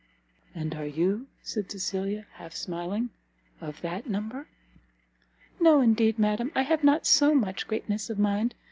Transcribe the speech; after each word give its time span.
"And 0.55 0.73
are 0.73 0.83
you," 0.87 1.27
said 1.43 1.71
Cecilia, 1.71 2.25
half 2.37 2.55
smiling, 2.55 3.11
"of 3.61 3.81
that 3.81 4.09
number?" 4.09 4.47
"No, 5.59 5.79
indeed, 5.79 6.17
madam! 6.17 6.51
I 6.55 6.63
have 6.63 6.83
not 6.83 7.05
so 7.05 7.35
much 7.35 7.67
greatness 7.67 8.09
of 8.09 8.17
mind. 8.17 8.55